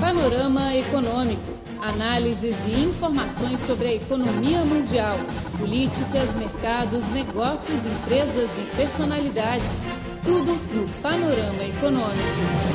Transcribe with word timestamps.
Panorama 0.00 0.74
Econômico. 0.74 1.42
Análises 1.80 2.66
e 2.66 2.80
informações 2.80 3.60
sobre 3.60 3.88
a 3.88 3.94
economia 3.94 4.64
mundial, 4.64 5.16
políticas, 5.58 6.34
mercados, 6.34 7.08
negócios, 7.08 7.86
empresas 7.86 8.58
e 8.58 8.62
personalidades. 8.76 9.92
Tudo 10.22 10.54
no 10.74 10.88
Panorama 11.00 11.62
Econômico. 11.62 12.74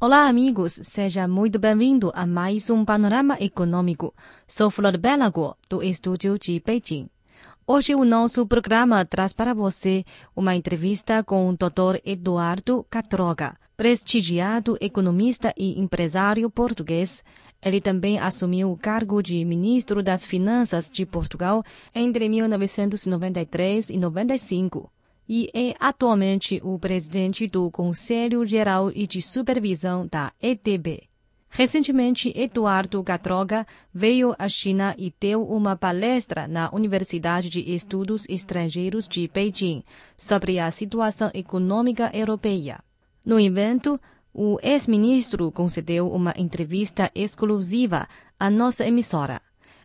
Olá, 0.00 0.28
amigos. 0.28 0.80
Seja 0.82 1.28
muito 1.28 1.58
bem-vindo 1.58 2.10
a 2.14 2.26
mais 2.26 2.68
um 2.70 2.84
Panorama 2.84 3.36
Econômico. 3.40 4.14
Sou 4.46 4.70
Flor 4.70 4.98
Belago, 4.98 5.56
do 5.68 5.82
estúdio 5.82 6.38
de 6.38 6.60
Beijing. 6.60 7.08
Hoje 7.66 7.94
o 7.94 8.04
nosso 8.04 8.46
programa 8.46 9.06
traz 9.06 9.32
para 9.32 9.54
você 9.54 10.04
uma 10.36 10.54
entrevista 10.54 11.24
com 11.24 11.48
o 11.48 11.52
Dr. 11.54 11.98
Eduardo 12.04 12.84
Catroga, 12.90 13.56
prestigiado 13.74 14.76
economista 14.82 15.50
e 15.56 15.80
empresário 15.80 16.50
português. 16.50 17.24
Ele 17.62 17.80
também 17.80 18.18
assumiu 18.18 18.70
o 18.70 18.76
cargo 18.76 19.22
de 19.22 19.42
ministro 19.46 20.02
das 20.02 20.26
Finanças 20.26 20.90
de 20.90 21.06
Portugal 21.06 21.64
entre 21.94 22.28
1993 22.28 23.88
e 23.88 23.96
95 23.96 24.92
e 25.26 25.48
é 25.54 25.74
atualmente 25.80 26.60
o 26.62 26.78
presidente 26.78 27.46
do 27.46 27.70
Conselho 27.70 28.44
Geral 28.44 28.92
e 28.94 29.06
de 29.06 29.22
Supervisão 29.22 30.06
da 30.06 30.30
EDB. 30.42 31.13
Recentemente, 31.56 32.32
Eduardo 32.34 33.00
Gatroga 33.00 33.64
veio 33.94 34.34
à 34.36 34.48
China 34.48 34.92
e 34.98 35.14
deu 35.20 35.46
uma 35.46 35.76
palestra 35.76 36.48
na 36.48 36.68
Universidade 36.72 37.48
de 37.48 37.60
Estudos 37.72 38.28
Estrangeiros 38.28 39.06
de 39.06 39.30
Beijing 39.32 39.84
sobre 40.16 40.58
a 40.58 40.68
situação 40.72 41.30
econômica 41.32 42.10
europeia. 42.12 42.80
No 43.24 43.38
evento, 43.38 44.00
o 44.32 44.58
ex-ministro 44.64 45.52
concedeu 45.52 46.10
uma 46.10 46.34
entrevista 46.36 47.08
exclusiva 47.14 48.08
à 48.36 48.50
nossa 48.50 48.84
emissora, 48.84 49.40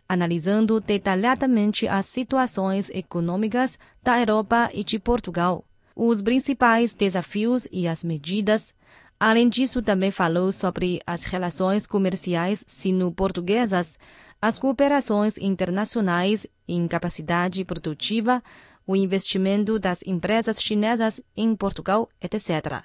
analisando 0.08 0.80
detalhadamente 0.80 1.86
as 1.86 2.04
situações 2.06 2.90
econômicas 2.90 3.78
da 4.02 4.18
Europa 4.18 4.70
e 4.74 4.82
de 4.82 4.98
Portugal, 4.98 5.64
os 5.94 6.20
principais 6.20 6.92
desafios 6.92 7.68
e 7.70 7.86
as 7.86 8.02
medidas 8.02 8.74
Além 9.22 9.50
disso, 9.50 9.82
também 9.82 10.10
falou 10.10 10.50
sobre 10.50 10.98
as 11.06 11.24
relações 11.24 11.86
comerciais 11.86 12.64
sino-portuguesas, 12.66 13.98
as 14.40 14.58
cooperações 14.58 15.36
internacionais 15.36 16.46
em 16.66 16.88
capacidade 16.88 17.62
produtiva, 17.62 18.42
o 18.86 18.96
investimento 18.96 19.78
das 19.78 20.00
empresas 20.06 20.58
chinesas 20.58 21.20
em 21.36 21.54
Portugal, 21.54 22.08
etc. 22.18 22.82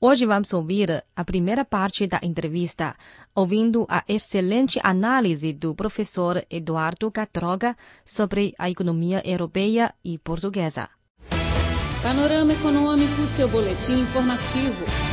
Hoje 0.00 0.24
vamos 0.24 0.50
ouvir 0.54 1.04
a 1.14 1.24
primeira 1.24 1.62
parte 1.62 2.06
da 2.06 2.20
entrevista, 2.22 2.96
ouvindo 3.34 3.86
a 3.86 4.02
excelente 4.08 4.80
análise 4.82 5.52
do 5.52 5.74
professor 5.74 6.42
Eduardo 6.48 7.10
Catroga 7.10 7.76
sobre 8.02 8.54
a 8.58 8.70
economia 8.70 9.22
europeia 9.26 9.94
e 10.02 10.16
portuguesa. 10.16 10.88
Panorama 12.02 12.54
Econômico, 12.54 13.26
seu 13.26 13.48
boletim 13.48 14.00
informativo. 14.00 15.05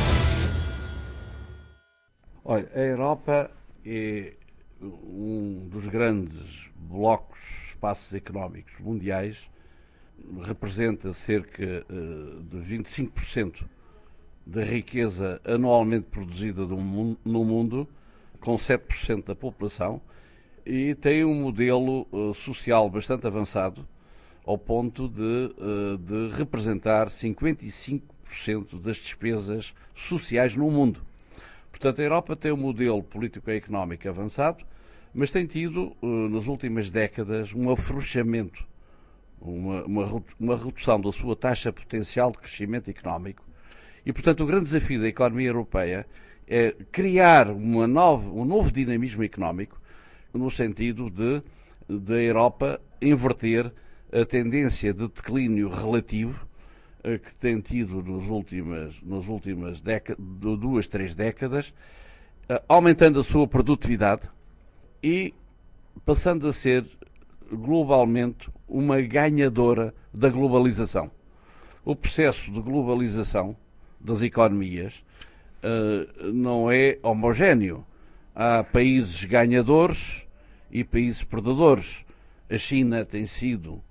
Olha, 2.46 2.70
a 2.74 2.78
Europa 2.78 3.50
é 3.86 4.34
um 4.82 5.66
dos 5.70 5.86
grandes 5.86 6.68
blocos, 6.76 7.38
espaços 7.68 8.12
económicos 8.12 8.74
mundiais, 8.80 9.50
representa 10.42 11.14
cerca 11.14 11.64
eh, 11.64 11.84
de 11.88 12.58
25% 12.58 13.64
da 14.44 14.62
riqueza 14.62 15.40
anualmente 15.42 16.08
produzida 16.10 16.66
no 16.66 17.44
mundo, 17.44 17.88
com 18.40 18.56
7% 18.56 19.24
da 19.24 19.34
população, 19.34 19.98
e 20.66 20.94
tem 20.96 21.24
um 21.24 21.34
modelo 21.34 22.06
eh, 22.12 22.34
social 22.34 22.90
bastante 22.90 23.26
avançado, 23.26 23.88
ao 24.44 24.58
ponto 24.58 25.08
de, 25.08 25.22
eh, 25.22 25.96
de 25.96 26.36
representar 26.36 27.08
55% 27.08 28.78
das 28.78 28.98
despesas 28.98 29.74
sociais 29.94 30.54
no 30.54 30.70
mundo. 30.70 31.13
Portanto, 31.74 32.00
a 32.00 32.04
Europa 32.04 32.36
tem 32.36 32.52
um 32.52 32.56
modelo 32.56 33.02
político-económico 33.02 34.08
avançado, 34.08 34.64
mas 35.12 35.32
tem 35.32 35.44
tido, 35.44 35.92
eh, 36.00 36.06
nas 36.30 36.46
últimas 36.46 36.88
décadas, 36.88 37.52
um 37.52 37.68
afrouxamento, 37.68 38.64
uma, 39.40 39.82
uma, 39.82 40.24
uma 40.38 40.56
redução 40.56 41.00
da 41.00 41.10
sua 41.10 41.34
taxa 41.34 41.72
potencial 41.72 42.30
de 42.30 42.38
crescimento 42.38 42.88
económico. 42.88 43.44
E, 44.06 44.12
portanto, 44.12 44.44
o 44.44 44.46
grande 44.46 44.66
desafio 44.66 45.00
da 45.00 45.08
economia 45.08 45.48
europeia 45.48 46.06
é 46.46 46.76
criar 46.92 47.50
uma 47.50 47.88
nova, 47.88 48.30
um 48.30 48.44
novo 48.44 48.70
dinamismo 48.70 49.24
económico, 49.24 49.80
no 50.32 50.48
sentido 50.52 51.10
de, 51.10 51.42
de 51.88 52.14
a 52.14 52.22
Europa 52.22 52.80
inverter 53.02 53.72
a 54.12 54.24
tendência 54.24 54.94
de 54.94 55.08
declínio 55.08 55.68
relativo 55.68 56.46
que 57.22 57.38
tem 57.38 57.60
tido 57.60 58.02
nos 58.02 58.28
últimas, 58.28 59.00
nas 59.02 59.26
últimas 59.26 59.80
décadas, 59.80 60.24
duas, 60.58 60.88
três 60.88 61.14
décadas, 61.14 61.74
eh, 62.48 62.62
aumentando 62.66 63.20
a 63.20 63.24
sua 63.24 63.46
produtividade 63.46 64.22
e 65.02 65.34
passando 66.04 66.48
a 66.48 66.52
ser 66.52 66.86
globalmente 67.52 68.50
uma 68.66 69.00
ganhadora 69.00 69.94
da 70.12 70.28
globalização. 70.28 71.10
O 71.84 71.94
processo 71.94 72.50
de 72.50 72.60
globalização 72.60 73.54
das 74.00 74.22
economias 74.22 75.04
uh, 75.62 76.32
não 76.32 76.70
é 76.70 76.98
homogéneo. 77.02 77.84
Há 78.34 78.64
países 78.64 79.24
ganhadores 79.24 80.26
e 80.70 80.82
países 80.82 81.22
perdedores. 81.22 82.04
A 82.48 82.56
China 82.56 83.04
tem 83.04 83.26
sido 83.26 83.82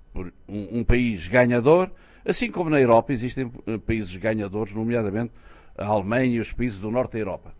um 0.48 0.84
país 0.84 1.26
ganhador, 1.26 1.90
Assim 2.24 2.50
como 2.50 2.70
na 2.70 2.80
Europa 2.80 3.12
existem 3.12 3.52
eh, 3.66 3.78
países 3.78 4.16
ganhadores, 4.16 4.74
nomeadamente 4.74 5.32
a 5.76 5.84
Alemanha 5.84 6.36
e 6.36 6.40
os 6.40 6.52
países 6.52 6.78
do 6.78 6.90
norte 6.90 7.12
da 7.12 7.18
Europa. 7.18 7.54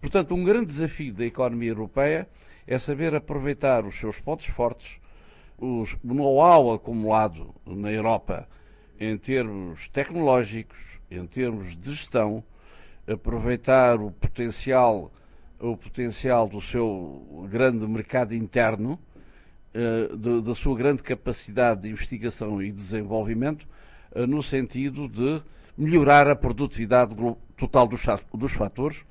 Portanto, 0.00 0.34
um 0.34 0.42
grande 0.42 0.66
desafio 0.66 1.14
da 1.14 1.24
economia 1.24 1.70
europeia 1.70 2.28
é 2.66 2.78
saber 2.78 3.14
aproveitar 3.14 3.84
os 3.84 3.96
seus 3.96 4.20
pontos 4.20 4.46
fortes, 4.46 5.00
o 5.56 5.84
know-how 6.04 6.72
acumulado 6.72 7.54
na 7.66 7.90
Europa 7.90 8.48
em 8.98 9.16
termos 9.16 9.88
tecnológicos, 9.88 11.00
em 11.10 11.26
termos 11.26 11.76
de 11.76 11.90
gestão, 11.90 12.44
aproveitar 13.06 14.00
o 14.00 14.10
potencial, 14.10 15.12
o 15.58 15.76
potencial 15.76 16.48
do 16.48 16.60
seu 16.60 17.46
grande 17.50 17.86
mercado 17.86 18.34
interno, 18.34 18.98
eh, 19.74 20.08
da 20.42 20.54
sua 20.54 20.76
grande 20.76 21.02
capacidade 21.02 21.82
de 21.82 21.90
investigação 21.90 22.62
e 22.62 22.70
desenvolvimento 22.70 23.66
no 24.14 24.42
sentido 24.42 25.08
de 25.08 25.42
melhorar 25.78 26.28
a 26.28 26.34
produtividade 26.34 27.14
total 27.56 27.86
dos, 27.86 28.52
fatores 28.52 29.04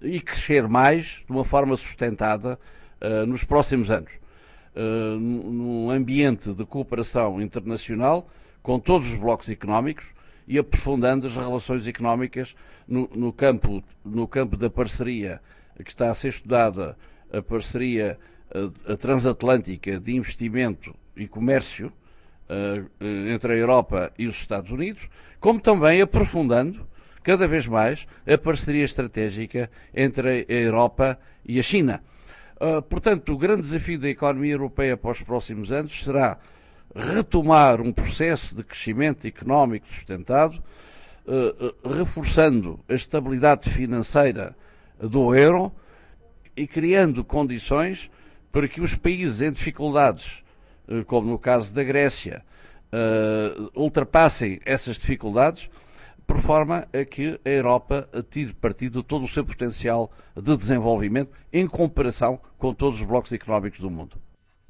e 0.00 0.20
crescer 0.20 0.68
mais 0.68 1.24
de 1.26 1.32
uma 1.32 1.44
forma 1.44 1.76
sustentada 1.76 2.58
uh, 3.00 3.26
nos 3.26 3.42
próximos 3.42 3.90
anos. 3.90 4.12
Uh, 4.74 5.18
num 5.18 5.90
ambiente 5.90 6.52
de 6.52 6.64
cooperação 6.64 7.40
internacional 7.40 8.28
com 8.62 8.78
todos 8.78 9.08
os 9.08 9.18
blocos 9.18 9.48
económicos 9.48 10.12
e 10.46 10.58
aprofundando 10.58 11.26
as 11.26 11.34
relações 11.34 11.86
económicas 11.86 12.54
no, 12.86 13.08
no, 13.14 13.32
campo, 13.32 13.82
no 14.04 14.28
campo 14.28 14.56
da 14.56 14.70
parceria 14.70 15.40
que 15.82 15.90
está 15.90 16.10
a 16.10 16.14
ser 16.14 16.28
estudada, 16.28 16.96
a 17.32 17.42
parceria 17.42 18.18
transatlântica 19.00 19.98
de 19.98 20.14
investimento 20.14 20.94
e 21.16 21.26
comércio, 21.26 21.92
entre 23.28 23.52
a 23.52 23.56
Europa 23.56 24.12
e 24.18 24.26
os 24.26 24.36
Estados 24.36 24.70
Unidos, 24.70 25.08
como 25.40 25.60
também 25.60 26.00
aprofundando 26.00 26.86
cada 27.22 27.48
vez 27.48 27.66
mais 27.66 28.06
a 28.26 28.38
parceria 28.38 28.84
estratégica 28.84 29.70
entre 29.94 30.46
a 30.48 30.52
Europa 30.52 31.18
e 31.44 31.58
a 31.58 31.62
China. 31.62 32.02
Uh, 32.56 32.80
portanto, 32.82 33.32
o 33.32 33.36
grande 33.36 33.62
desafio 33.62 33.98
da 33.98 34.08
economia 34.08 34.52
europeia 34.52 34.96
para 34.96 35.10
os 35.10 35.20
próximos 35.22 35.72
anos 35.72 36.04
será 36.04 36.38
retomar 36.94 37.80
um 37.80 37.92
processo 37.92 38.54
de 38.54 38.62
crescimento 38.62 39.26
económico 39.26 39.86
sustentado, 39.88 40.62
reforçando 41.84 42.80
a 42.88 42.94
estabilidade 42.94 43.68
financeira 43.68 44.56
do 44.98 45.34
euro 45.34 45.72
e 46.56 46.66
criando 46.66 47.22
condições 47.24 48.10
para 48.50 48.66
que 48.66 48.80
os 48.80 48.94
países 48.94 49.42
em 49.42 49.52
dificuldades 49.52 50.38
eh, 50.38 50.45
como 51.06 51.30
no 51.30 51.38
caso 51.38 51.74
da 51.74 51.82
Grécia, 51.82 52.44
uh, 52.92 53.70
ultrapassem 53.74 54.60
essas 54.64 54.96
dificuldades, 54.96 55.68
por 56.26 56.38
forma 56.38 56.88
a 56.92 57.04
que 57.04 57.38
a 57.44 57.48
Europa 57.48 58.08
tire 58.28 58.52
partido 58.52 59.00
de 59.00 59.06
todo 59.06 59.24
o 59.24 59.28
seu 59.28 59.44
potencial 59.44 60.10
de 60.34 60.56
desenvolvimento 60.56 61.30
em 61.52 61.66
comparação 61.68 62.40
com 62.58 62.74
todos 62.74 63.00
os 63.00 63.06
blocos 63.06 63.30
económicos 63.32 63.78
do 63.78 63.88
mundo. 63.88 64.16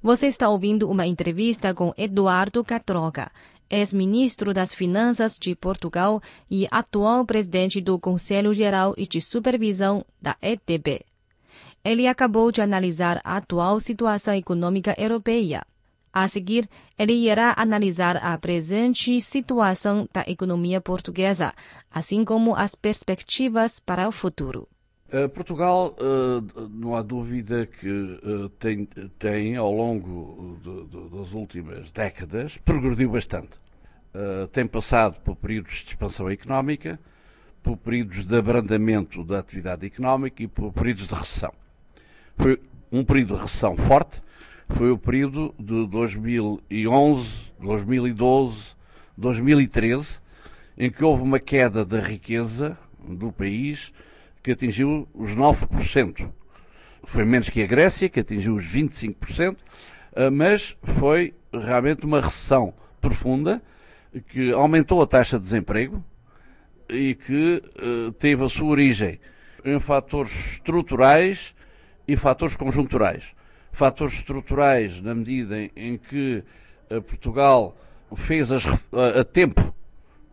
Você 0.02 0.26
está 0.26 0.48
ouvindo 0.48 0.88
uma 0.88 1.06
entrevista 1.06 1.72
com 1.72 1.94
Eduardo 1.96 2.62
Catroga, 2.62 3.30
ex-ministro 3.68 4.52
das 4.52 4.72
Finanças 4.72 5.38
de 5.38 5.54
Portugal 5.54 6.20
e 6.50 6.68
atual 6.70 7.24
presidente 7.24 7.80
do 7.80 7.98
Conselho 7.98 8.52
Geral 8.52 8.94
e 8.96 9.06
de 9.06 9.20
Supervisão 9.20 10.04
da 10.20 10.36
EDB. 10.40 11.00
Ele 11.82 12.06
acabou 12.06 12.52
de 12.52 12.60
analisar 12.60 13.20
a 13.24 13.36
atual 13.36 13.80
situação 13.80 14.34
econômica 14.34 14.94
europeia. 14.98 15.62
A 16.18 16.26
seguir, 16.28 16.66
ele 16.98 17.12
irá 17.12 17.52
analisar 17.58 18.16
a 18.16 18.38
presente 18.38 19.20
situação 19.20 20.08
da 20.10 20.24
economia 20.26 20.80
portuguesa, 20.80 21.52
assim 21.90 22.24
como 22.24 22.56
as 22.56 22.74
perspectivas 22.74 23.78
para 23.78 24.08
o 24.08 24.10
futuro. 24.10 24.66
Portugal, 25.34 25.94
uh, 26.00 26.68
não 26.70 26.96
há 26.96 27.02
dúvida 27.02 27.66
que 27.66 27.90
uh, 27.90 28.48
tem, 28.58 28.86
tem, 29.18 29.56
ao 29.56 29.70
longo 29.70 30.58
de, 30.62 30.84
de, 30.86 31.18
das 31.18 31.32
últimas 31.34 31.90
décadas, 31.90 32.56
progrediu 32.64 33.10
bastante. 33.10 33.50
tem 34.52 34.66
passado 34.66 35.20
por 35.20 35.36
períodos 35.36 35.84
de 35.84 35.90
expansão 35.90 36.30
económica, 36.30 36.98
por 37.62 37.76
períodos 37.76 38.24
de 38.24 38.36
abrandamento 38.38 39.22
da 39.22 39.38
atividade 39.38 39.84
económica 39.84 40.42
e 40.42 40.48
por 40.48 40.72
períodos 40.72 41.08
de 41.08 41.14
recessão. 41.14 41.52
Foi 42.38 42.58
um 42.90 43.04
período 43.04 43.34
de 43.34 43.42
recessão 43.42 43.76
forte, 43.76 44.24
foi 44.68 44.90
o 44.90 44.98
período 44.98 45.54
de 45.58 45.86
2011, 45.86 47.52
2012, 47.60 48.74
2013, 49.16 50.20
em 50.76 50.90
que 50.90 51.04
houve 51.04 51.22
uma 51.22 51.38
queda 51.38 51.84
da 51.84 52.00
riqueza 52.00 52.76
do 53.08 53.32
país 53.32 53.92
que 54.42 54.52
atingiu 54.52 55.08
os 55.14 55.34
9%. 55.34 56.28
Foi 57.04 57.24
menos 57.24 57.48
que 57.48 57.62
a 57.62 57.66
Grécia, 57.66 58.08
que 58.08 58.20
atingiu 58.20 58.54
os 58.54 58.64
25%, 58.64 59.56
eh, 60.14 60.30
mas 60.30 60.76
foi 60.82 61.34
realmente 61.52 62.04
uma 62.04 62.20
recessão 62.20 62.74
profunda 63.00 63.62
que 64.28 64.50
aumentou 64.52 65.00
a 65.00 65.06
taxa 65.06 65.38
de 65.38 65.44
desemprego 65.44 66.04
e 66.88 67.14
que 67.14 67.62
eh, 67.76 68.12
teve 68.18 68.44
a 68.44 68.48
sua 68.48 68.68
origem 68.68 69.20
em 69.64 69.78
fatores 69.80 70.52
estruturais 70.52 71.54
e 72.06 72.16
fatores 72.16 72.56
conjunturais. 72.56 73.35
Fatores 73.76 74.14
estruturais, 74.14 75.02
na 75.02 75.14
medida 75.14 75.54
em 75.76 75.98
que 75.98 76.42
eh, 76.88 76.98
Portugal 76.98 77.76
fez 78.16 78.50
as, 78.50 78.64
a, 78.64 79.20
a 79.20 79.22
tempo, 79.22 79.70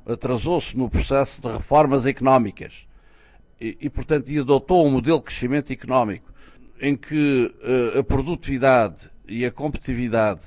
atrasou-se 0.05 0.77
no 0.77 0.89
processo 0.89 1.41
de 1.41 1.49
reformas 1.49 2.07
económicas 2.07 2.87
e, 3.59 3.77
e, 3.81 3.89
portanto, 3.89 4.31
adotou 4.39 4.87
um 4.87 4.91
modelo 4.91 5.17
de 5.17 5.25
crescimento 5.25 5.73
económico 5.73 6.31
em 6.79 6.95
que 6.95 7.53
uh, 7.93 7.99
a 7.99 8.03
produtividade 8.05 9.11
e 9.27 9.45
a 9.45 9.51
competitividade 9.51 10.39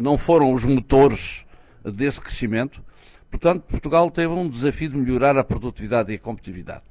não 0.00 0.16
foram 0.16 0.52
os 0.54 0.64
motores 0.64 1.44
desse 1.84 2.20
crescimento. 2.20 2.80
Portanto, 3.28 3.62
Portugal 3.62 4.08
teve 4.08 4.32
um 4.32 4.48
desafio 4.48 4.90
de 4.90 4.96
melhorar 4.96 5.36
a 5.36 5.42
produtividade 5.42 6.12
e 6.12 6.14
a 6.14 6.18
competitividade. 6.20 6.84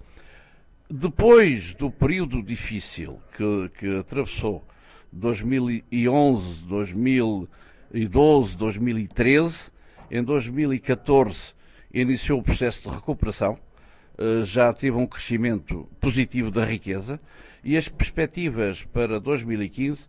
Depois 0.89 1.74
do 1.75 1.89
período 1.89 2.44
difícil 2.44 3.21
que, 3.38 3.69
que 3.80 4.00
atravessou 4.00 4.65
2011, 5.11 6.63
2012, 6.65 8.57
2013, 8.57 9.71
em 10.11 10.23
2014 10.23 11.53
iniciou 11.94 12.39
o 12.39 12.44
processo 12.44 12.89
de 12.89 12.95
recuperação 12.95 13.57
eh, 14.19 14.44
já 14.44 14.73
teve 14.73 14.97
um 14.97 15.07
crescimento 15.07 15.88
positivo 15.97 16.51
da 16.51 16.65
riqueza 16.65 17.21
e 17.63 17.77
as 17.77 17.88
perspectivas 17.88 18.83
para 18.83 19.17
2015 19.17 20.07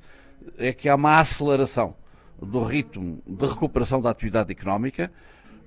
é 0.59 0.73
que 0.73 0.89
há 0.89 0.97
uma 0.97 1.21
aceleração 1.21 1.95
do 2.43 2.61
ritmo 2.61 3.23
de 3.25 3.47
recuperação 3.47 4.01
da 4.01 4.11
atividade 4.11 4.51
económica, 4.51 5.13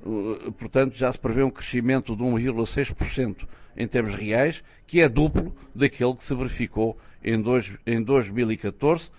eh, 0.06 0.51
portanto 0.57 0.97
já 0.97 1.09
se 1.09 1.18
prevê 1.18 1.41
um 1.41 1.50
crescimento 1.50 2.18
de 2.18 2.24
1,6% 2.24 3.47
em 3.75 3.88
termos 3.88 4.14
reais, 4.14 4.64
que 4.86 5.02
é 5.02 5.10
duplo 5.10 5.56
daquele 5.74 6.16
que 6.16 6.24
se 6.24 6.36
verificou 6.36 6.98
em, 7.24 7.42
dois, 7.42 7.74
em 7.86 8.02
2014, 8.02 9.10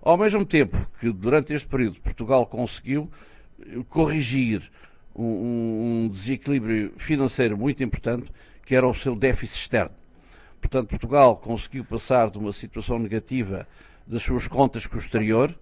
ao 0.00 0.16
mesmo 0.16 0.44
tempo 0.44 0.76
que 0.98 1.12
durante 1.12 1.52
este 1.52 1.68
período 1.68 2.00
Portugal 2.00 2.46
conseguiu 2.46 3.10
corrigir 3.88 4.70
um, 5.14 6.04
um 6.04 6.08
desequilíbrio 6.08 6.92
financeiro 6.96 7.56
muito 7.56 7.82
importante 7.82 8.30
que 8.64 8.74
era 8.74 8.86
o 8.86 8.94
seu 8.94 9.14
déficit 9.14 9.58
externo. 9.58 9.94
Portanto, 10.60 10.90
Portugal 10.90 11.36
conseguiu 11.36 11.84
passar 11.84 12.30
de 12.30 12.38
uma 12.38 12.52
situação 12.52 12.98
negativa 12.98 13.66
das 14.06 14.22
suas 14.22 14.46
contas 14.46 14.86
com 14.86 14.96
o 14.96 15.00
exterior 15.00 15.56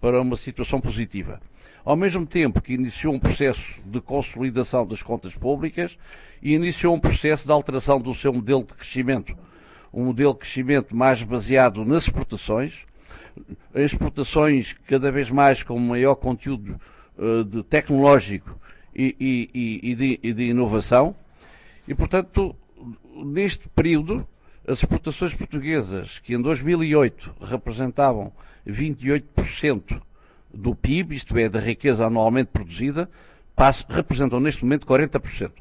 para 0.00 0.20
uma 0.20 0.36
situação 0.36 0.80
positiva. 0.80 1.40
Ao 1.84 1.96
mesmo 1.96 2.24
tempo 2.24 2.62
que 2.62 2.74
iniciou 2.74 3.12
um 3.12 3.18
processo 3.18 3.80
de 3.84 4.00
consolidação 4.00 4.86
das 4.86 5.02
contas 5.02 5.34
públicas 5.34 5.98
e 6.40 6.54
iniciou 6.54 6.94
um 6.94 7.00
processo 7.00 7.44
de 7.44 7.52
alteração 7.52 8.00
do 8.00 8.14
seu 8.14 8.32
modelo 8.32 8.62
de 8.62 8.74
crescimento. 8.74 9.36
Um 9.92 10.04
modelo 10.04 10.32
de 10.32 10.38
crescimento 10.38 10.94
mais 10.94 11.24
baseado 11.24 11.84
nas 11.84 12.04
exportações, 12.04 12.84
exportações 13.74 14.74
cada 14.86 15.10
vez 15.10 15.28
mais 15.28 15.64
com 15.64 15.76
maior 15.78 16.14
conteúdo 16.14 16.80
uh, 17.18 17.44
de 17.44 17.64
tecnológico 17.64 18.56
e, 18.94 19.16
e, 19.52 19.90
e, 19.90 19.94
de, 19.96 20.20
e 20.22 20.32
de 20.32 20.42
inovação, 20.44 21.16
e, 21.86 21.94
portanto, 21.94 22.54
neste 23.24 23.68
período, 23.68 24.26
as 24.66 24.78
exportações 24.78 25.34
portuguesas, 25.34 26.20
que 26.20 26.34
em 26.34 26.40
2008 26.40 27.34
representavam 27.40 28.32
28% 28.66 30.00
do 30.52 30.74
PIB, 30.74 31.14
isto 31.14 31.36
é, 31.38 31.48
da 31.48 31.60
riqueza 31.60 32.06
anualmente 32.06 32.50
produzida, 32.52 33.08
representam 33.88 34.40
neste 34.40 34.64
momento 34.64 34.86
40%. 34.86 35.52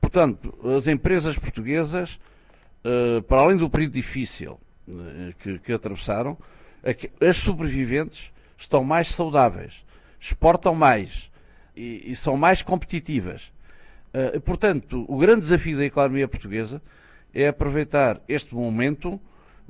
Portanto, 0.00 0.54
as 0.76 0.86
empresas 0.86 1.38
portuguesas, 1.38 2.18
eh, 2.84 3.20
para 3.22 3.40
além 3.40 3.56
do 3.56 3.68
período 3.68 3.92
difícil 3.92 4.58
eh, 4.88 5.34
que, 5.38 5.58
que 5.58 5.72
atravessaram, 5.72 6.36
as 7.20 7.36
sobreviventes 7.36 8.32
estão 8.56 8.82
mais 8.84 9.08
saudáveis, 9.08 9.84
exportam 10.18 10.74
mais 10.74 11.30
e, 11.76 12.12
e 12.12 12.16
são 12.16 12.36
mais 12.36 12.62
competitivas. 12.62 13.52
Uh, 14.08 14.40
portanto, 14.40 15.04
o 15.06 15.18
grande 15.18 15.40
desafio 15.40 15.76
da 15.76 15.84
economia 15.84 16.26
portuguesa 16.26 16.80
é 17.34 17.46
aproveitar 17.48 18.20
este 18.26 18.54
momento 18.54 19.20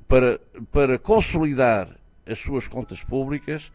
para, 0.06 0.40
para 0.70 0.98
consolidar 0.98 1.88
as 2.24 2.38
suas 2.38 2.68
contas 2.68 3.02
públicas, 3.02 3.72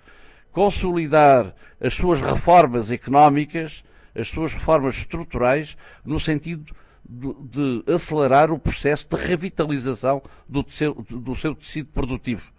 consolidar 0.54 1.54
as 1.82 1.94
suas 1.96 2.22
reformas 2.22 2.92
económicas, 2.92 3.84
as 4.16 4.30
suas 4.30 4.54
reformas 4.54 4.98
estruturais, 4.98 5.76
no 6.06 6.20
sentido 6.20 6.74
de, 7.04 7.84
acelerar 7.92 8.52
o 8.52 8.60
processo 8.60 9.08
de 9.10 9.16
revitalização 9.16 10.22
do 10.48 10.64
seu, 10.70 10.94
do 10.94 11.36
seu 11.36 11.54
tecido 11.54 11.90
produtivo. 11.90 12.52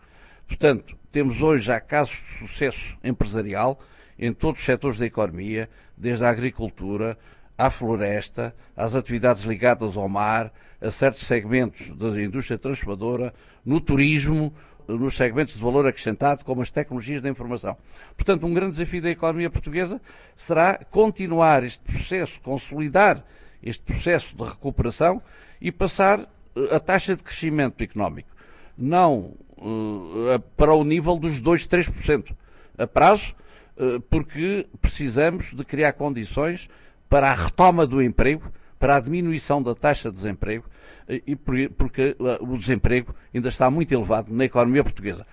Portanto, 0.47 0.97
temos 1.11 1.41
hoje 1.41 1.67
já 1.67 1.81
casos 1.81 2.17
de 2.17 2.47
sucesso 2.47 2.99
empresarial 3.03 3.79
em 4.19 4.33
todos 4.33 4.61
os 4.61 4.67
setores 4.67 4.99
da 4.99 5.07
economia, 5.07 5.71
desde 5.97 6.25
a 6.25 6.31
agricultura, 6.31 7.17
à 7.57 7.71
floresta, 7.71 8.55
às 8.77 8.95
atividades 8.95 9.45
ligadas 9.45 9.97
ao 9.97 10.09
mar, 10.09 10.53
a 10.81 10.91
certos 10.91 11.25
segmentos 11.25 11.91
da 11.97 12.21
indústria 12.21 12.59
transformadora, 12.59 13.33
no 13.65 13.81
turismo, 13.81 14.53
nos 14.89 15.17
segmentos 15.17 15.55
de 15.55 15.63
valor 15.63 15.87
acrescentado, 15.87 16.45
como 16.45 16.63
as 16.63 16.71
tecnologias 16.71 17.23
da 17.23 17.29
informação. 17.29 17.77
Portanto, 18.17 18.47
um 18.47 18.55
grande 18.55 18.73
desafio 18.73 19.03
da 19.03 19.11
economia 19.11 19.51
portuguesa 19.51 20.01
será 20.35 20.79
continuar 20.91 21.63
este 21.65 21.83
processo, 21.83 22.41
consolidar 22.43 23.25
este 23.63 23.83
processo 23.83 24.37
de 24.37 24.43
recuperação 24.43 25.23
e 25.61 25.73
passar 25.73 26.21
eh, 26.55 26.77
a 26.77 26.79
taxa 26.79 27.17
de 27.17 27.23
crescimento 27.23 27.83
económico, 27.83 28.29
não 28.77 29.35
uh, 29.57 30.39
para 30.57 30.75
o 30.75 30.85
nível 30.85 31.17
dos 31.17 31.41
2, 31.41 31.67
3% 31.67 32.35
a 32.77 32.87
prazo, 32.87 33.35
uh, 33.77 34.01
porque 34.03 34.67
precisamos 34.83 35.55
de 35.55 35.65
criar 35.65 35.93
condições 35.95 36.69
para 37.09 37.31
a 37.31 37.35
retoma 37.35 37.87
do 37.87 38.03
emprego, 38.03 38.53
para 38.79 38.97
a 38.97 39.01
diminuição 39.01 39.63
da 39.63 39.75
taxa 39.75 40.11
de 40.11 40.17
desemprego, 40.17 40.65
e 41.09 41.37
porque 41.37 42.17
o 42.41 42.57
desemprego 42.59 43.15
ainda 43.35 43.49
está 43.49 43.71
muito 43.71 43.93
elevado 43.93 44.33
na 44.33 44.45
economia 44.45 44.83
portuguesa, 44.83 45.27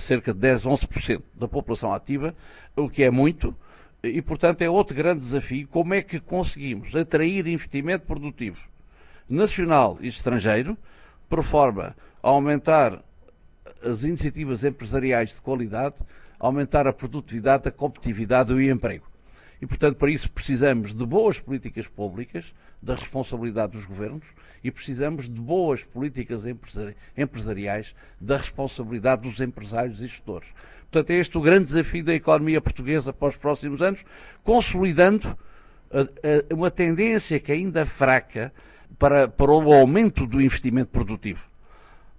cerca 0.00 0.32
de 0.32 0.40
10, 0.40 0.64
11% 0.64 1.22
da 1.34 1.48
população 1.48 1.92
ativa, 1.92 2.34
o 2.76 2.88
que 2.88 3.02
é 3.02 3.10
muito, 3.10 3.54
e 4.02 4.22
portanto 4.22 4.62
é 4.62 4.70
outro 4.70 4.94
grande 4.94 5.20
desafio, 5.20 5.66
como 5.68 5.94
é 5.94 6.02
que 6.02 6.20
conseguimos 6.20 6.94
atrair 6.94 7.46
investimento 7.46 8.06
produtivo 8.06 8.60
nacional 9.28 9.98
e 10.00 10.06
estrangeiro, 10.06 10.76
por 11.28 11.42
forma 11.42 11.96
a 12.22 12.28
aumentar 12.28 13.02
as 13.82 14.04
iniciativas 14.04 14.64
empresariais 14.64 15.34
de 15.34 15.40
qualidade, 15.40 15.96
aumentar 16.38 16.86
a 16.86 16.92
produtividade, 16.92 17.68
a 17.68 17.72
competitividade 17.72 18.52
e 18.52 18.54
o 18.54 18.60
emprego. 18.70 19.07
E, 19.60 19.66
portanto, 19.66 19.96
para 19.96 20.10
isso 20.10 20.30
precisamos 20.30 20.94
de 20.94 21.04
boas 21.04 21.40
políticas 21.40 21.88
públicas, 21.88 22.54
da 22.80 22.94
responsabilidade 22.94 23.72
dos 23.72 23.86
governos, 23.86 24.26
e 24.62 24.70
precisamos 24.70 25.28
de 25.28 25.40
boas 25.40 25.82
políticas 25.82 26.44
empresariais, 27.16 27.94
da 28.20 28.36
responsabilidade 28.36 29.22
dos 29.22 29.40
empresários 29.40 30.00
e 30.00 30.06
gestores. 30.06 30.54
Portanto, 30.90 31.10
é 31.10 31.14
este 31.14 31.36
o 31.36 31.40
grande 31.40 31.64
desafio 31.64 32.04
da 32.04 32.14
economia 32.14 32.60
portuguesa 32.60 33.12
para 33.12 33.28
os 33.28 33.36
próximos 33.36 33.82
anos, 33.82 34.04
consolidando 34.44 35.36
uma 36.54 36.70
tendência 36.70 37.40
que 37.40 37.50
ainda 37.50 37.84
fraca 37.84 38.52
para, 38.98 39.26
para 39.26 39.50
o 39.50 39.72
aumento 39.72 40.26
do 40.26 40.40
investimento 40.40 40.90
produtivo. 40.90 41.48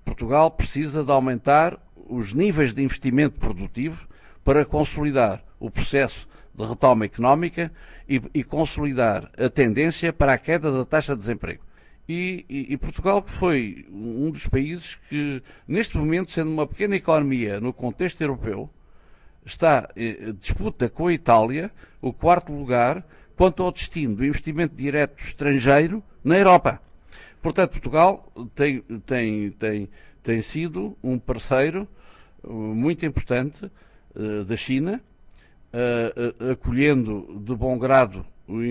Portugal 0.03 0.51
precisa 0.51 1.03
de 1.03 1.11
aumentar 1.11 1.79
os 2.07 2.33
níveis 2.33 2.73
de 2.73 2.81
investimento 2.81 3.39
produtivo 3.39 4.07
para 4.43 4.65
consolidar 4.65 5.43
o 5.59 5.69
processo 5.69 6.27
de 6.59 6.65
retoma 6.65 7.05
económica 7.05 7.71
e, 8.07 8.21
e 8.33 8.43
consolidar 8.43 9.31
a 9.37 9.49
tendência 9.49 10.11
para 10.11 10.33
a 10.33 10.37
queda 10.37 10.71
da 10.71 10.85
taxa 10.85 11.13
de 11.13 11.19
desemprego. 11.19 11.63
E, 12.07 12.45
e, 12.49 12.73
e, 12.73 12.77
Portugal 12.77 13.21
que 13.21 13.31
foi 13.31 13.85
um 13.91 14.31
dos 14.31 14.47
países 14.47 14.95
que, 15.07 15.43
neste 15.67 15.97
momento, 15.97 16.31
sendo 16.31 16.49
uma 16.49 16.65
pequena 16.65 16.95
economia 16.95 17.61
no 17.61 17.71
contexto 17.71 18.19
europeu, 18.21 18.69
está 19.45 19.89
em 19.95 20.33
disputa 20.33 20.89
com 20.89 21.07
a 21.07 21.13
Itália 21.13 21.71
o 22.01 22.11
quarto 22.11 22.51
lugar 22.51 23.05
quanto 23.35 23.63
ao 23.63 23.71
destino 23.71 24.15
do 24.15 24.25
investimento 24.25 24.75
direto 24.75 25.23
estrangeiro 25.23 26.03
na 26.23 26.37
Europa. 26.37 26.81
Portanto, 27.41 27.71
Portugal 27.71 28.31
tem, 28.53 28.81
tem, 29.05 29.51
tem, 29.51 29.89
tem 30.21 30.41
sido 30.41 30.97
um 31.01 31.17
parceiro 31.17 31.87
uh, 32.43 32.51
muito 32.51 33.05
importante 33.05 33.71
uh, 34.15 34.43
da 34.43 34.57
China, 34.57 35.01
acolhendo 36.51 37.41
de 37.45 37.55
bom 37.55 37.77
grado 37.77 38.25
o 38.47 38.63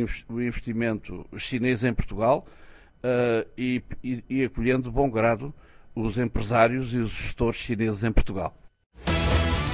investimento 0.42 1.24
chinês 1.36 1.84
em 1.84 1.94
Portugal 1.94 2.46
e, 3.56 3.82
e, 4.02 4.24
e 4.28 4.44
acolhendo 4.44 4.84
de 4.84 4.90
bom 4.90 5.08
grado 5.08 5.54
os 5.94 6.18
empresários 6.18 6.92
e 6.94 6.98
os 6.98 7.10
gestores 7.10 7.60
chineses 7.60 8.04
em 8.04 8.12
Portugal. 8.12 8.54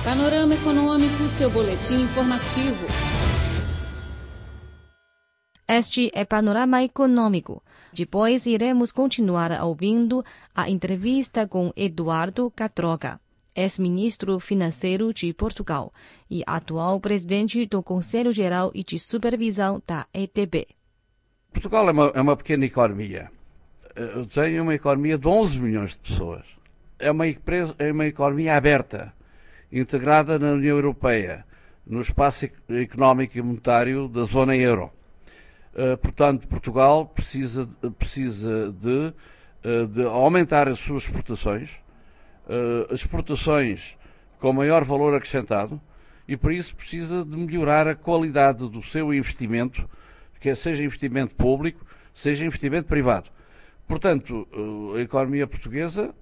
Panorama 0.05 0.55
Econômico, 0.55 1.29
seu 1.29 1.51
boletim 1.51 2.03
informativo. 2.03 2.87
Este 5.67 6.11
é 6.15 6.27
Panorama 6.27 6.83
Econômico. 6.83 7.63
Depois 7.91 8.45
iremos 8.45 8.93
continuar 8.93 9.51
ouvindo 9.63 10.23
a 10.55 10.69
entrevista 10.69 11.47
com 11.47 11.73
Eduardo 11.75 12.53
Catroga, 12.55 13.19
ex-ministro 13.55 14.39
financeiro 14.41 15.13
de 15.13 15.33
Portugal 15.33 15.93
e 16.31 16.43
atual 16.47 17.01
presidente 17.01 17.67
do 17.67 17.83
Conselho 17.83 18.33
Geral 18.33 18.71
e 18.75 18.83
de 18.83 18.99
Supervisão 18.99 19.83
da 19.87 20.07
ETB. 20.13 20.67
Portugal 21.53 21.89
é 21.89 21.93
uma, 21.93 22.13
é 22.15 22.21
uma 22.21 22.37
pequena 22.37 22.65
economia. 22.65 23.31
Eh, 23.95 24.27
tem 24.33 24.61
uma 24.61 24.75
economia 24.75 25.17
de 25.17 25.29
11 25.29 25.61
milhões 25.61 25.91
de 25.91 25.99
pessoas. 25.99 26.45
É 26.99 27.11
uma, 27.11 27.27
empresa, 27.27 27.75
é 27.79 27.93
uma 27.93 28.07
economia 28.07 28.57
aberta, 28.57 29.13
integrada 29.71 30.39
na 30.39 30.53
União 30.53 30.77
Europeia, 30.77 31.45
no 31.87 32.01
espaço 32.01 32.49
económico 32.69 33.39
e 33.39 33.43
monetário 33.43 34.09
da 34.09 34.23
zona 34.23 34.57
euro. 34.57 34.91
Uh, 35.75 35.97
portanto, 35.99 36.47
Portugal 36.47 37.07
precisa, 37.07 37.69
precisa 37.99 38.73
de, 38.73 39.13
uh, 39.65 39.87
de, 39.89 40.05
aumentar 40.05 40.69
as 40.69 40.79
suas 40.79 41.05
exportações, 41.05 41.81
uh, 42.49 42.93
exportações 42.93 43.97
com 44.39 44.53
maior 44.53 44.85
valor 44.85 45.15
acrescentado, 45.15 45.81
e 46.27 46.37
por 46.37 46.53
isso 46.53 46.75
precisa 46.75 47.25
de 47.25 47.37
melhorar 47.37 47.87
a 47.87 47.95
qualidade 47.95 48.69
do 48.69 48.83
seu 48.83 49.13
investimento, 49.13 49.89
quer 50.41 50.57
seja 50.57 50.85
investimento 50.85 51.35
público, 51.35 51.85
seja 52.13 52.45
investimento 52.45 52.87
privado. 52.87 53.31
Portanto, 53.87 54.49
a 54.97 55.01
economia 55.01 55.47
portuguesa 55.47 56.15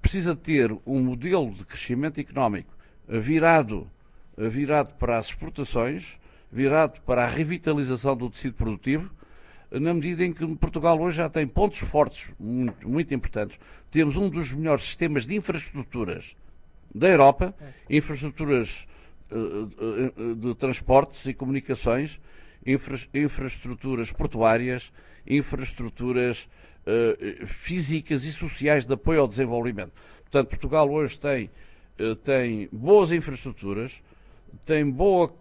precisa 0.00 0.34
ter 0.36 0.70
um 0.86 1.00
modelo 1.02 1.50
de 1.52 1.64
crescimento 1.64 2.20
económico 2.20 2.74
virado, 3.06 3.90
virado 4.36 4.94
para 4.94 5.18
as 5.18 5.26
exportações, 5.26 6.18
virado 6.52 7.00
para 7.02 7.24
a 7.24 7.26
revitalização 7.26 8.16
do 8.16 8.28
tecido 8.28 8.54
produtivo, 8.54 9.10
na 9.70 9.92
medida 9.92 10.24
em 10.24 10.32
que 10.32 10.46
Portugal 10.56 10.98
hoje 11.00 11.18
já 11.18 11.28
tem 11.28 11.46
pontos 11.46 11.78
fortes, 11.78 12.32
muito, 12.38 12.88
muito 12.88 13.12
importantes. 13.12 13.58
Temos 13.90 14.16
um 14.16 14.28
dos 14.28 14.52
melhores 14.52 14.84
sistemas 14.84 15.26
de 15.26 15.34
infraestruturas 15.34 16.36
da 16.94 17.08
Europa, 17.08 17.54
infraestruturas 17.88 18.86
uh, 19.30 20.34
de 20.34 20.54
transportes 20.54 21.26
e 21.26 21.34
comunicações, 21.34 22.20
infra, 22.66 22.98
infraestruturas 23.12 24.10
portuárias, 24.10 24.92
infraestruturas 25.26 26.48
uh, 26.86 27.46
físicas 27.46 28.24
e 28.24 28.32
sociais 28.32 28.86
de 28.86 28.94
apoio 28.94 29.20
ao 29.20 29.28
desenvolvimento. 29.28 29.92
Portanto, 30.22 30.48
Portugal 30.48 30.90
hoje 30.90 31.20
tem, 31.20 31.50
uh, 32.00 32.16
tem 32.16 32.68
boas 32.72 33.12
infraestruturas, 33.12 34.02
tem 34.64 34.90
boa 34.90 35.34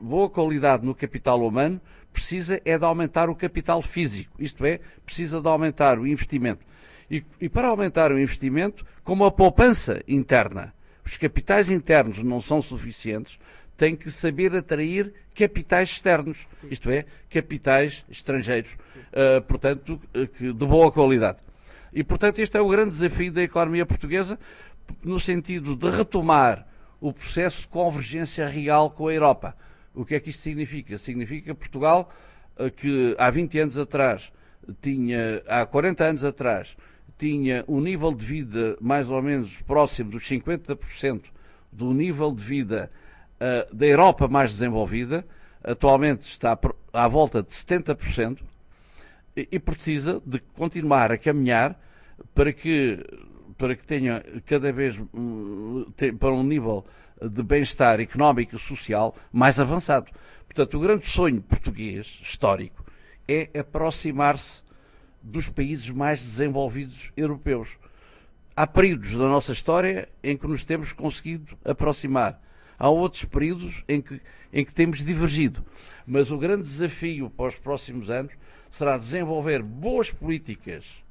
boa 0.00 0.30
qualidade 0.30 0.84
no 0.84 0.94
capital 0.94 1.44
humano, 1.44 1.80
precisa 2.12 2.60
é 2.64 2.78
de 2.78 2.84
aumentar 2.84 3.28
o 3.28 3.34
capital 3.34 3.82
físico, 3.82 4.36
isto 4.38 4.64
é, 4.64 4.80
precisa 5.04 5.40
de 5.40 5.48
aumentar 5.48 5.98
o 5.98 6.06
investimento. 6.06 6.64
E, 7.10 7.24
e 7.40 7.48
para 7.48 7.68
aumentar 7.68 8.12
o 8.12 8.18
investimento, 8.18 8.86
como 9.02 9.24
a 9.24 9.30
poupança 9.30 10.02
interna, 10.06 10.72
os 11.04 11.16
capitais 11.16 11.70
internos 11.70 12.22
não 12.22 12.40
são 12.40 12.62
suficientes, 12.62 13.38
tem 13.76 13.96
que 13.96 14.10
saber 14.10 14.54
atrair 14.54 15.12
capitais 15.34 15.90
externos, 15.90 16.46
Sim. 16.60 16.68
isto 16.70 16.90
é, 16.90 17.04
capitais 17.28 18.04
estrangeiros, 18.08 18.74
uh, 18.74 19.42
portanto, 19.42 20.00
uh, 20.14 20.52
de 20.52 20.66
boa 20.66 20.92
qualidade. 20.92 21.38
E, 21.92 22.04
portanto, 22.04 22.38
este 22.38 22.56
é 22.56 22.60
o 22.60 22.68
grande 22.68 22.90
desafio 22.90 23.32
da 23.32 23.42
economia 23.42 23.84
portuguesa, 23.84 24.38
no 25.02 25.18
sentido 25.18 25.74
de 25.74 25.90
retomar 25.90 26.66
o 27.02 27.12
processo 27.12 27.62
de 27.62 27.68
convergência 27.68 28.46
real 28.46 28.88
com 28.88 29.08
a 29.08 29.12
Europa. 29.12 29.56
O 29.92 30.04
que 30.04 30.14
é 30.14 30.20
que 30.20 30.30
isto 30.30 30.40
significa? 30.40 30.96
Significa 30.96 31.52
Portugal, 31.52 32.08
eh, 32.56 32.70
que 32.70 33.16
há 33.18 33.28
20 33.28 33.58
anos 33.58 33.76
atrás, 33.76 34.32
tinha, 34.80 35.42
há 35.48 35.66
40 35.66 36.04
anos 36.04 36.24
atrás, 36.24 36.76
tinha 37.18 37.64
um 37.66 37.80
nível 37.80 38.14
de 38.14 38.24
vida 38.24 38.76
mais 38.80 39.10
ou 39.10 39.20
menos 39.20 39.60
próximo 39.62 40.12
dos 40.12 40.22
50% 40.22 41.24
do 41.72 41.92
nível 41.92 42.32
de 42.32 42.42
vida 42.42 42.90
uh, 43.40 43.74
da 43.74 43.86
Europa 43.86 44.28
mais 44.28 44.52
desenvolvida, 44.52 45.26
atualmente 45.64 46.22
está 46.22 46.56
à 46.92 47.08
volta 47.08 47.42
de 47.42 47.50
70%, 47.50 48.38
e, 49.36 49.48
e 49.50 49.58
precisa 49.58 50.22
de 50.24 50.38
continuar 50.56 51.10
a 51.10 51.18
caminhar 51.18 51.80
para 52.34 52.52
que 52.52 53.04
para 53.56 53.74
que 53.74 53.86
tenha 53.86 54.24
cada 54.46 54.72
vez 54.72 55.00
hum, 55.14 55.86
para 56.18 56.32
um 56.32 56.42
nível 56.42 56.84
de 57.20 57.42
bem-estar 57.42 58.00
económico 58.00 58.56
e 58.56 58.58
social 58.58 59.14
mais 59.32 59.60
avançado. 59.60 60.10
Portanto, 60.44 60.76
o 60.76 60.80
grande 60.80 61.06
sonho 61.06 61.40
português, 61.40 62.18
histórico, 62.22 62.84
é 63.28 63.48
aproximar-se 63.58 64.62
dos 65.22 65.48
países 65.48 65.88
mais 65.90 66.18
desenvolvidos 66.18 67.12
europeus. 67.16 67.78
Há 68.54 68.66
períodos 68.66 69.12
da 69.12 69.28
nossa 69.28 69.52
história 69.52 70.08
em 70.22 70.36
que 70.36 70.46
nos 70.46 70.64
temos 70.64 70.92
conseguido 70.92 71.56
aproximar. 71.64 72.40
Há 72.78 72.88
outros 72.88 73.24
períodos 73.24 73.84
em 73.88 74.02
que, 74.02 74.20
em 74.52 74.64
que 74.64 74.74
temos 74.74 75.04
divergido. 75.04 75.64
Mas 76.06 76.30
o 76.30 76.36
grande 76.36 76.64
desafio 76.64 77.30
para 77.30 77.46
os 77.46 77.56
próximos 77.56 78.10
anos 78.10 78.32
será 78.70 78.98
desenvolver 78.98 79.62
boas 79.62 80.10
políticas 80.10 81.02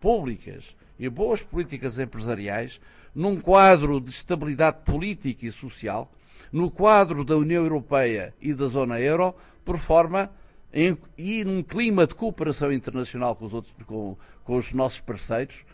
públicas 0.00 0.76
e 1.02 1.08
boas 1.08 1.42
políticas 1.42 1.98
empresariais 1.98 2.80
num 3.12 3.40
quadro 3.40 4.00
de 4.00 4.12
estabilidade 4.12 4.84
política 4.84 5.44
e 5.44 5.50
social, 5.50 6.12
no 6.52 6.70
quadro 6.70 7.24
da 7.24 7.36
União 7.36 7.64
Europeia 7.64 8.32
e 8.40 8.54
da 8.54 8.68
zona 8.68 9.00
euro, 9.00 9.34
por 9.64 9.78
forma 9.78 10.30
em, 10.72 10.96
e 11.18 11.44
num 11.44 11.60
clima 11.60 12.06
de 12.06 12.14
cooperação 12.14 12.72
internacional 12.72 13.34
com 13.34 13.46
os, 13.46 13.52
outros, 13.52 13.74
com, 13.84 14.16
com 14.44 14.56
os 14.56 14.72
nossos 14.72 15.00
parceiros, 15.00 15.66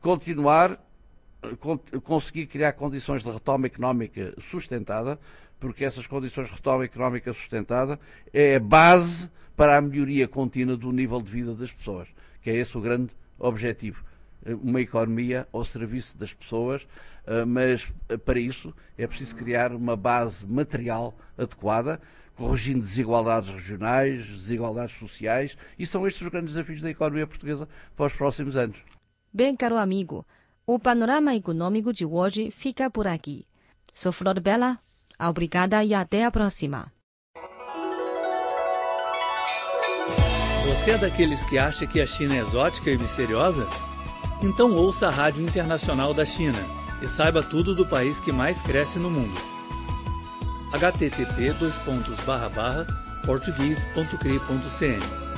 continuar, 0.00 0.82
con, 1.60 1.76
conseguir 2.02 2.46
criar 2.46 2.72
condições 2.72 3.22
de 3.22 3.30
retoma 3.30 3.66
económica 3.66 4.34
sustentada, 4.40 5.20
porque 5.60 5.84
essas 5.84 6.06
condições 6.06 6.48
de 6.48 6.54
retoma 6.54 6.86
económica 6.86 7.30
sustentada 7.34 8.00
é 8.32 8.56
a 8.56 8.60
base 8.60 9.30
para 9.54 9.76
a 9.76 9.82
melhoria 9.82 10.26
contínua 10.26 10.78
do 10.78 10.90
nível 10.92 11.20
de 11.20 11.30
vida 11.30 11.54
das 11.54 11.70
pessoas, 11.70 12.08
que 12.40 12.48
é 12.48 12.56
esse 12.56 12.76
o 12.78 12.80
grande 12.80 13.14
objetivo 13.38 14.02
uma 14.62 14.80
economia 14.80 15.46
ao 15.52 15.64
serviço 15.64 16.18
das 16.18 16.34
pessoas, 16.34 16.86
eh, 17.26 17.44
mas 17.44 17.92
eh, 18.08 18.16
para 18.16 18.38
isso 18.38 18.74
é 18.98 19.06
preciso 19.06 19.36
criar 19.36 19.72
uma 19.72 19.96
base 19.96 20.46
material 20.46 21.14
adequada, 21.38 22.00
corrigindo 22.34 22.80
desigualdades 22.80 23.50
regionais, 23.50 24.26
desigualdades 24.26 24.96
sociais, 24.96 25.56
e 25.78 25.86
são 25.86 26.06
estes 26.06 26.22
os 26.22 26.28
grandes 26.28 26.54
desafios 26.54 26.80
da 26.80 26.90
economia 26.90 27.26
portuguesa 27.26 27.68
para 27.96 28.06
os 28.06 28.14
próximos 28.14 28.56
anos. 28.56 28.78
Bem, 29.32 29.54
caro 29.54 29.76
amigo, 29.76 30.26
o 30.66 30.78
panorama 30.78 31.34
econômico 31.34 31.92
de 31.92 32.04
hoje 32.04 32.50
fica 32.50 32.90
por 32.90 33.06
aqui. 33.06 33.46
Sou 33.92 34.12
Flor 34.12 34.40
Bela, 34.40 34.78
obrigada 35.18 35.84
e 35.84 35.94
até 35.94 36.24
a 36.24 36.30
próxima. 36.30 36.92
Você 40.66 40.92
é 40.92 40.98
daqueles 40.98 41.44
que 41.44 41.58
acha 41.58 41.86
que 41.86 42.00
a 42.00 42.06
China 42.06 42.34
é 42.34 42.38
exótica 42.38 42.90
e 42.90 42.96
misteriosa? 42.96 43.91
Então 44.42 44.74
ouça 44.74 45.06
a 45.06 45.10
Rádio 45.10 45.44
Internacional 45.44 46.12
da 46.12 46.24
China 46.24 46.58
e 47.00 47.06
saiba 47.06 47.42
tudo 47.42 47.74
do 47.74 47.86
país 47.86 48.20
que 48.20 48.32
mais 48.32 48.60
cresce 48.60 48.98
no 48.98 49.10
mundo. 49.10 49.40
http 50.72 51.54
português.cri.cn 53.24 55.31